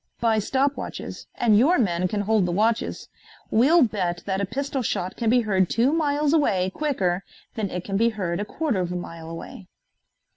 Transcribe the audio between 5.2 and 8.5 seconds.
be heard two miles away quicker than it can be heard a